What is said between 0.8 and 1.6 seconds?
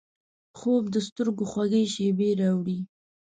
د سترګو